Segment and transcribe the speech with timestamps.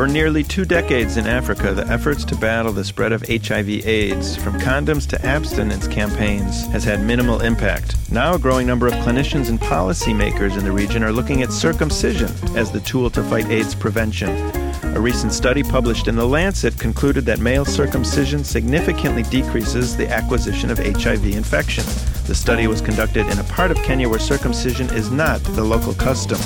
[0.00, 4.58] For nearly two decades in Africa, the efforts to battle the spread of HIV/AIDS, from
[4.58, 7.96] condoms to abstinence campaigns, has had minimal impact.
[8.10, 12.32] Now, a growing number of clinicians and policymakers in the region are looking at circumcision
[12.56, 14.30] as the tool to fight AIDS prevention.
[14.96, 20.70] A recent study published in The Lancet concluded that male circumcision significantly decreases the acquisition
[20.70, 21.84] of HIV infection.
[22.30, 25.92] The study was conducted in a part of Kenya where circumcision is not the local
[25.94, 26.38] custom.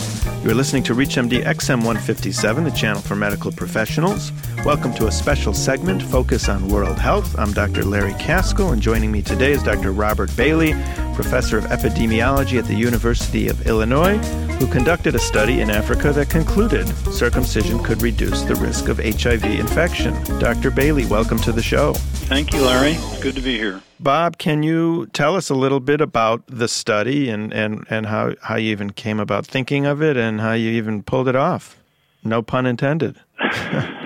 [0.43, 4.33] You are listening to ReachMD XM 157, the channel for medical professionals.
[4.65, 7.39] Welcome to a special segment, Focus on World Health.
[7.39, 7.85] I'm Dr.
[7.85, 9.93] Larry Kaskel, and joining me today is Dr.
[9.93, 10.73] Robert Bailey,
[11.15, 14.19] professor of epidemiology at the University of Illinois,
[14.59, 19.45] who conducted a study in Africa that concluded circumcision could reduce the risk of HIV
[19.45, 20.15] infection.
[20.39, 20.71] Dr.
[20.71, 21.95] Bailey, welcome to the show.
[21.95, 22.93] Thank you, Larry.
[22.93, 23.81] It's good to be here.
[24.01, 28.35] Bob, can you tell us a little bit about the study and, and, and how,
[28.43, 31.79] how you even came about thinking of it and how you even pulled it off?
[32.23, 33.21] No pun intended.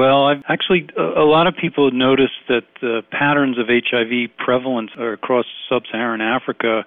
[0.00, 4.92] well, I've actually, a lot of people have noticed that the patterns of HIV prevalence
[4.98, 6.86] across sub Saharan Africa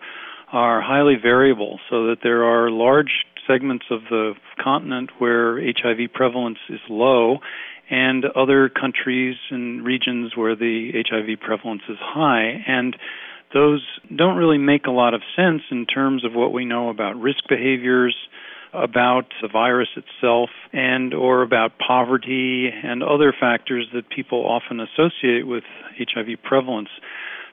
[0.52, 6.58] are highly variable, so that there are large segments of the continent where HIV prevalence
[6.70, 7.38] is low,
[7.92, 12.64] and other countries and regions where the HIV prevalence is high.
[12.68, 12.98] And
[13.54, 13.84] those
[14.16, 17.44] don't really make a lot of sense in terms of what we know about risk
[17.48, 18.16] behaviors
[18.74, 25.46] about the virus itself and or about poverty and other factors that people often associate
[25.48, 25.64] with
[25.98, 26.90] HIV prevalence.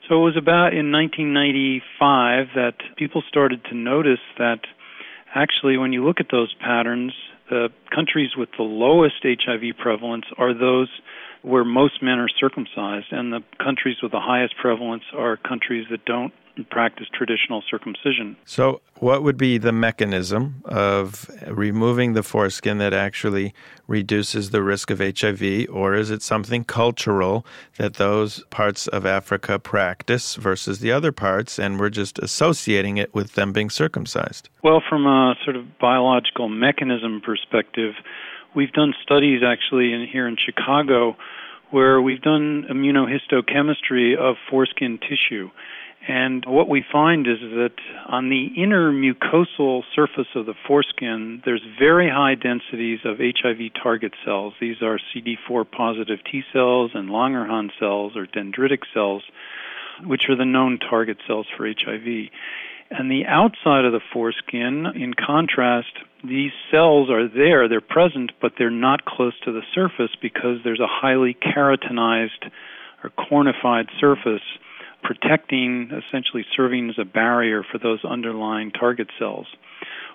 [0.09, 4.61] So it was about in 1995 that people started to notice that
[5.35, 7.13] actually, when you look at those patterns,
[7.49, 10.89] the countries with the lowest HIV prevalence are those
[11.43, 16.05] where most men are circumcised, and the countries with the highest prevalence are countries that
[16.05, 16.33] don't
[16.69, 18.37] practice traditional circumcision.
[18.45, 23.55] So, what would be the mechanism of removing the foreskin that actually
[23.87, 27.47] reduces the risk of HIV, or is it something cultural
[27.79, 33.15] that those parts of Africa practice versus the other parts, and we're just associating it
[33.15, 34.51] with them being circumcised?
[34.63, 37.95] Well, from a sort of biological mechanism perspective,
[38.55, 41.17] we've done studies actually in, here in Chicago
[41.71, 45.51] where we've done immunohistochemistry of foreskin tissue
[46.09, 47.75] and what we find is that
[48.07, 54.15] on the inner mucosal surface of the foreskin, there's very high densities of HIV target
[54.25, 54.55] cells.
[54.61, 59.23] These are CD4 positive T cells and Langerhans cells or dendritic cells,
[60.03, 62.31] which are the known target cells for HIV.
[62.91, 65.93] And the outside of the foreskin, in contrast,
[66.25, 70.81] these cells are there, they're present, but they're not close to the surface because there's
[70.81, 72.51] a highly keratinized
[73.05, 74.43] or cornified surface
[75.03, 79.47] protecting, essentially serving as a barrier for those underlying target cells.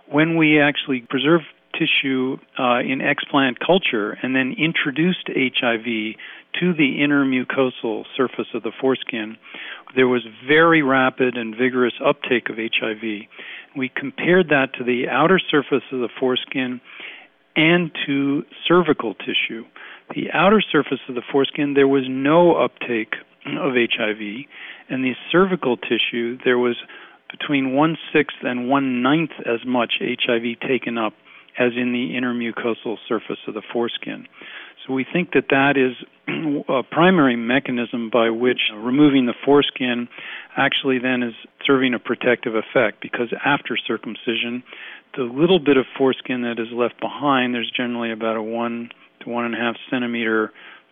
[0.09, 1.42] When we actually preserve
[1.78, 6.16] tissue uh, in explant culture and then introduced HIV
[6.59, 9.38] to the inner mucosal surface of the foreskin,
[9.96, 13.28] there was very rapid and vigorous uptake of HIV.
[13.75, 16.81] We compared that to the outer surface of the foreskin
[17.56, 19.66] and to cervical tissue.
[20.13, 23.13] The outer surface of the foreskin, there was no uptake
[23.46, 24.46] of HIV,
[24.90, 26.75] in the cervical tissue, there was
[27.31, 31.13] between one sixth and one ninth as much HIV taken up
[31.57, 34.27] as in the inner mucosal surface of the foreskin.
[34.85, 35.95] So we think that that is
[36.69, 40.07] a primary mechanism by which removing the foreskin
[40.57, 41.33] actually then is
[41.65, 44.63] serving a protective effect because after circumcision,
[45.17, 48.89] the little bit of foreskin that is left behind, there's generally about a one
[49.21, 50.51] to one and a half centimeter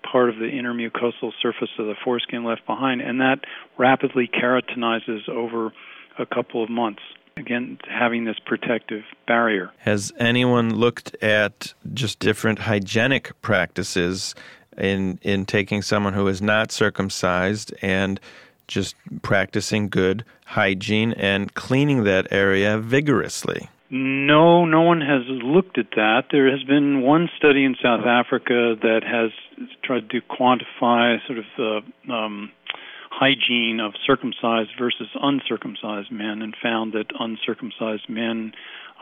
[0.10, 3.40] part of the inner mucosal surface of the foreskin left behind, and that
[3.78, 5.72] rapidly keratinizes over
[6.20, 7.02] a couple of months.
[7.36, 9.72] Again, having this protective barrier.
[9.80, 14.36] Has anyone looked at just different hygienic practices
[14.78, 18.20] in in taking someone who is not circumcised and
[18.68, 23.70] just practicing good hygiene and cleaning that area vigorously?
[23.96, 26.24] No, no one has looked at that.
[26.32, 29.30] There has been one study in South Africa that has
[29.84, 32.52] tried to quantify sort of the um,
[33.20, 38.54] hygiene of circumcised versus uncircumcised men and found that uncircumcised men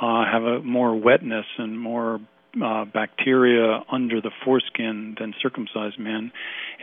[0.02, 2.20] uh, have a more wetness and more
[2.62, 6.32] uh, bacteria under the foreskin than circumcised men.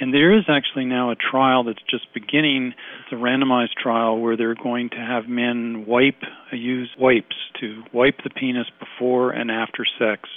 [0.01, 2.73] And there is actually now a trial that's just beginning.
[3.03, 6.23] It's a randomized trial where they're going to have men wipe,
[6.53, 10.31] use wipes to wipe the penis before and after sex,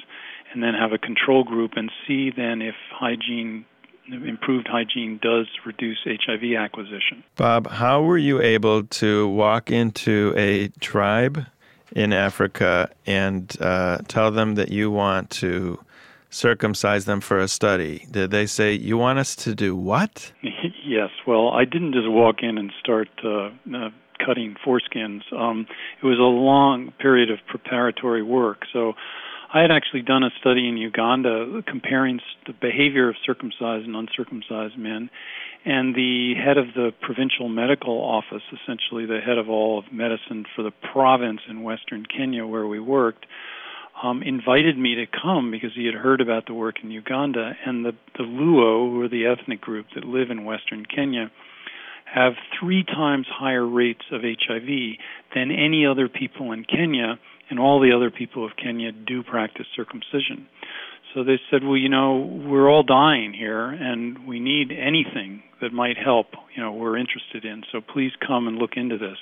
[0.53, 3.65] and then have a control group and see then if hygiene
[4.07, 7.23] improved hygiene does reduce HIV acquisition.
[7.35, 11.45] Bob, how were you able to walk into a tribe
[11.93, 15.79] in Africa and uh, tell them that you want to
[16.31, 18.07] circumcise them for a study.
[18.09, 20.31] Did they say, You want us to do what?
[20.41, 21.09] yes.
[21.27, 23.89] Well, I didn't just walk in and start uh, uh,
[24.25, 25.21] cutting foreskins.
[25.33, 25.67] Um,
[26.01, 28.63] it was a long period of preparatory work.
[28.73, 28.93] So
[29.53, 34.77] I had actually done a study in Uganda comparing the behavior of circumcised and uncircumcised
[34.77, 35.09] men.
[35.65, 40.45] And the head of the provincial medical office, essentially the head of all of medicine
[40.55, 43.25] for the province in western Kenya where we worked,
[44.01, 47.51] um, invited me to come because he had heard about the work in Uganda.
[47.65, 51.29] And the, the Luo, who are the ethnic group that live in western Kenya,
[52.05, 54.97] have three times higher rates of HIV
[55.35, 57.19] than any other people in Kenya,
[57.51, 60.47] and all the other people of Kenya do practice circumcision.
[61.13, 62.17] So they said, well, you know,
[62.47, 66.27] we're all dying here, and we need anything that might help.
[66.55, 67.63] You know, we're interested in.
[67.71, 69.17] So please come and look into this.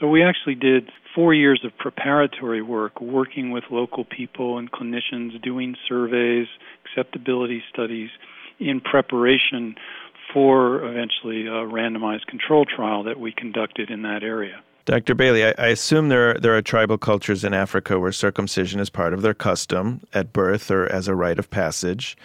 [0.00, 5.40] So we actually did four years of preparatory work, working with local people and clinicians,
[5.42, 6.46] doing surveys,
[6.84, 8.10] acceptability studies,
[8.60, 9.74] in preparation
[10.32, 14.62] for eventually a randomized control trial that we conducted in that area.
[14.86, 15.14] Dr.
[15.14, 18.90] Bailey, I, I, assume there are, there are tribal cultures in Africa where circumcision is
[18.90, 22.16] part of their custom at birth or as a rite of passage.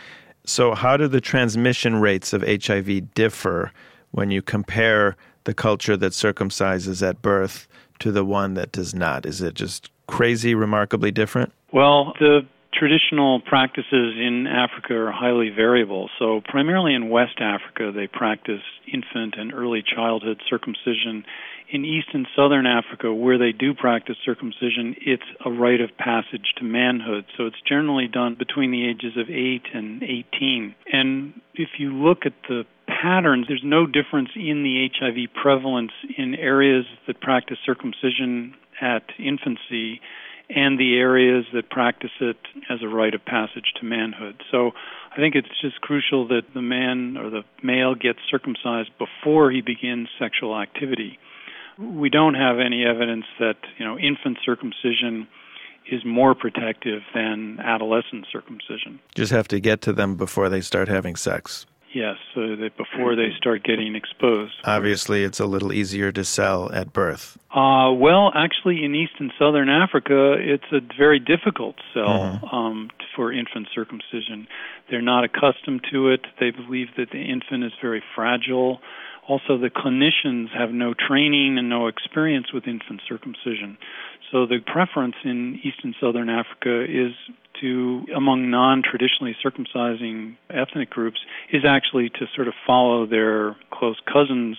[0.46, 3.72] So, how do the transmission rates of HIV differ
[4.12, 5.16] when you compare
[5.46, 7.68] the culture that circumcises at birth
[8.00, 9.26] to the one that does not?
[9.26, 11.54] Is it just crazy, remarkably different?
[11.72, 12.46] Well, the
[12.80, 16.10] traditional practices in Africa are highly variable.
[16.18, 18.62] So, primarily in West Africa, they practice
[18.92, 21.26] infant and early childhood circumcision.
[21.72, 26.54] In East and Southern Africa, where they do practice circumcision, it's a rite of passage
[26.58, 27.26] to manhood.
[27.38, 30.74] So, it's generally done between the ages of 8 and 18.
[30.92, 36.34] And if you look at the patterns, there's no difference in the HIV prevalence in
[36.36, 40.00] areas that practice circumcision at infancy
[40.50, 42.38] and the areas that practice it
[42.69, 44.42] as a rite of passage to manhood.
[44.51, 44.72] So
[45.12, 49.62] I think it's just crucial that the man or the male gets circumcised before he
[49.62, 51.19] begins sexual activity.
[51.78, 55.28] We don't have any evidence that, you know, infant circumcision
[55.90, 59.00] is more protective than adolescent circumcision.
[59.16, 61.66] Just have to get to them before they start having sex.
[61.94, 64.54] Yes, so that before they start getting exposed.
[64.64, 67.38] Obviously, it's a little easier to sell at birth.
[67.50, 72.56] Uh, well, actually, in East and Southern Africa, it's a very difficult sell mm-hmm.
[72.56, 74.48] um, for infant circumcision.
[74.92, 76.22] They're not accustomed to it.
[76.40, 78.82] They believe that the infant is very fragile.
[79.28, 83.78] Also, the clinicians have no training and no experience with infant circumcision.
[84.32, 87.14] So the preference in East and Southern Africa is
[87.62, 91.20] to, among non traditionally circumcising ethnic groups,
[91.52, 94.58] is actually to sort of follow their close cousins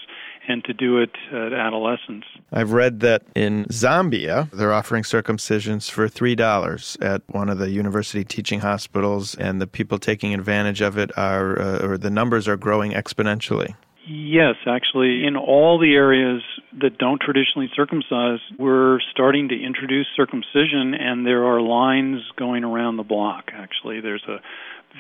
[0.48, 2.24] and to do it at adolescence.
[2.52, 8.24] I've read that in Zambia, they're offering circumcisions for $3 at one of the university
[8.24, 12.56] teaching hospitals, and the people taking advantage of it are, uh, or the numbers are
[12.56, 13.74] growing exponentially.
[14.12, 16.42] Yes, actually, in all the areas
[16.80, 22.96] that don't traditionally circumcise, we're starting to introduce circumcision, and there are lines going around
[22.96, 23.52] the block.
[23.54, 24.38] Actually, there's a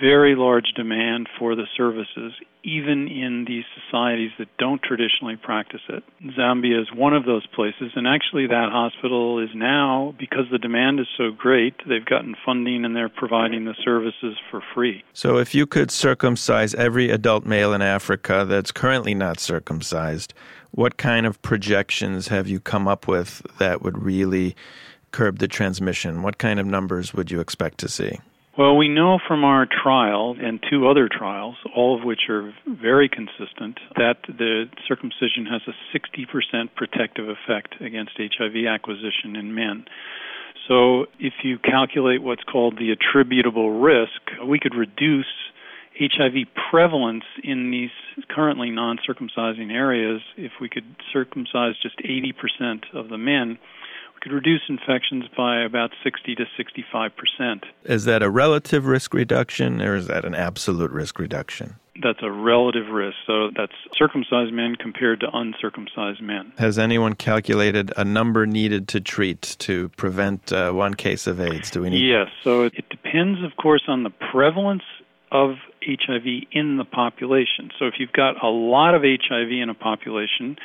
[0.00, 2.32] very large demand for the services,
[2.62, 6.04] even in these societies that don't traditionally practice it.
[6.38, 11.00] Zambia is one of those places, and actually, that hospital is now, because the demand
[11.00, 15.02] is so great, they've gotten funding and they're providing the services for free.
[15.12, 20.34] So, if you could circumcise every adult male in Africa that's currently not circumcised,
[20.72, 24.54] what kind of projections have you come up with that would really
[25.10, 26.22] curb the transmission?
[26.22, 28.18] What kind of numbers would you expect to see?
[28.58, 33.08] Well, we know from our trial and two other trials, all of which are very
[33.08, 39.84] consistent, that the circumcision has a 60% protective effect against HIV acquisition in men.
[40.66, 45.32] So, if you calculate what's called the attributable risk, we could reduce
[45.98, 53.08] HIV prevalence in these currently non circumcising areas if we could circumcise just 80% of
[53.08, 53.58] the men
[54.20, 57.64] could reduce infections by about 60 to 65 percent.
[57.84, 61.76] Is that a relative risk reduction or is that an absolute risk reduction?
[62.02, 63.16] That's a relative risk.
[63.26, 66.52] So that's circumcised men compared to uncircumcised men.
[66.58, 71.70] Has anyone calculated a number needed to treat to prevent uh, one case of AIDS?
[71.70, 72.06] Do we need?
[72.06, 72.28] Yes.
[72.42, 74.84] So it depends, of course, on the prevalence
[75.30, 77.70] of HIV in the population.
[77.78, 80.56] So if you've got a lot of HIV in a population,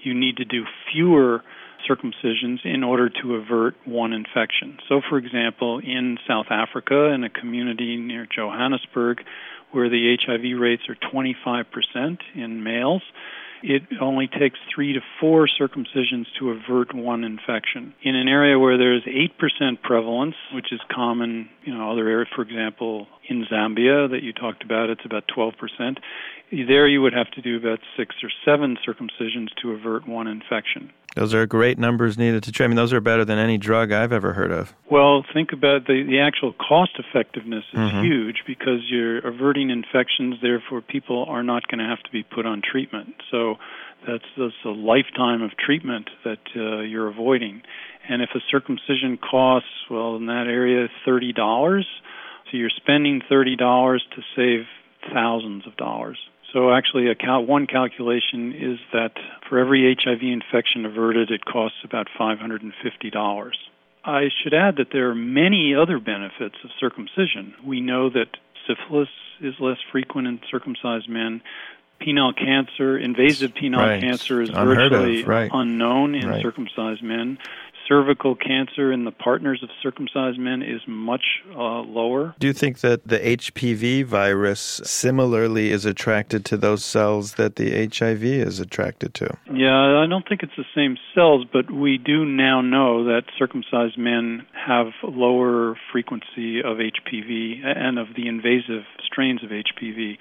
[0.00, 1.42] you need to do fewer
[1.88, 4.78] circumcisions in order to avert one infection.
[4.88, 9.22] So, for example, in South Africa, in a community near Johannesburg,
[9.72, 13.02] where the HIV rates are 25% in males,
[13.62, 17.94] it only takes three to four circumcisions to avert one infection.
[18.02, 22.42] In an area where there's 8% prevalence, which is common, you know, other areas, for
[22.42, 25.98] example, in Zambia that you talked about, it's about 12%.
[26.50, 30.90] There you would have to do about six or seven circumcisions to avert one infection.
[31.14, 32.64] Those are great numbers needed to treat.
[32.64, 34.74] I mean, those are better than any drug I've ever heard of.
[34.90, 38.02] Well, think about the, the actual cost effectiveness is mm-hmm.
[38.02, 42.46] huge because you're averting infections, therefore, people are not going to have to be put
[42.46, 43.14] on treatment.
[43.30, 43.56] So
[44.06, 47.62] that's, that's a lifetime of treatment that uh, you're avoiding.
[48.08, 51.82] And if a circumcision costs, well, in that area, $30,
[52.50, 54.64] so you're spending $30 to save
[55.12, 56.18] thousands of dollars.
[56.52, 59.12] So actually, a cal- one calculation is that
[59.48, 63.52] for every HIV infection averted, it costs about $550.
[64.04, 67.54] I should add that there are many other benefits of circumcision.
[67.64, 69.08] We know that syphilis
[69.40, 71.40] is less frequent in circumcised men.
[72.00, 74.00] Penile cancer, invasive penile right.
[74.00, 75.50] cancer, is Unheard virtually right.
[75.52, 76.42] unknown in right.
[76.42, 77.38] circumcised men
[77.88, 82.34] cervical cancer in the partners of circumcised men is much uh, lower.
[82.38, 87.86] Do you think that the HPV virus similarly is attracted to those cells that the
[87.86, 89.36] HIV is attracted to?
[89.52, 93.98] Yeah, I don't think it's the same cells, but we do now know that circumcised
[93.98, 100.18] men have lower frequency of HPV and of the invasive strains of HPV.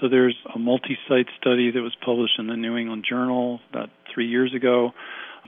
[0.00, 3.90] So there's a multi site study that was published in the New England Journal about
[4.12, 4.92] three years ago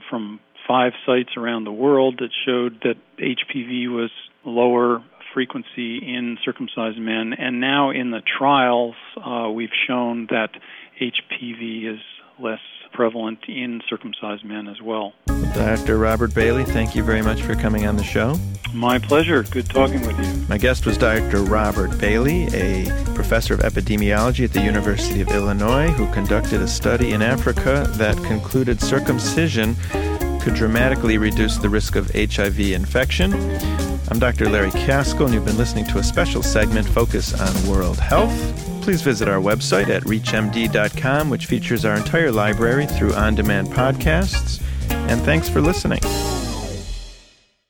[0.09, 4.11] from five sites around the world that showed that HPV was
[4.43, 5.03] lower
[5.33, 10.49] frequency in circumcised men, and now in the trials, uh, we've shown that
[11.01, 11.99] HPV is
[12.39, 12.59] less
[12.93, 15.13] prevalent in circumcised men as well.
[15.53, 15.97] Dr.
[15.97, 18.37] Robert Bailey, thank you very much for coming on the show.
[18.73, 19.43] My pleasure.
[19.43, 20.45] Good talking with you.
[20.47, 21.43] My guest was Dr.
[21.43, 27.11] Robert Bailey, a professor of epidemiology at the University of Illinois, who conducted a study
[27.11, 29.75] in Africa that concluded circumcision
[30.45, 33.33] could dramatically reduce the risk of HIV infection.
[34.09, 34.47] I'm Dr.
[34.47, 38.31] Larry Kaskel, and you've been listening to a special segment focused on world health.
[38.83, 44.61] Please visit our website at reachmd.com, which features our entire library through on demand podcasts.
[44.91, 46.01] And thanks for listening.